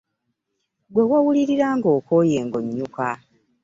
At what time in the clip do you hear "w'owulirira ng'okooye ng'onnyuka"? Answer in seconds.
1.09-3.07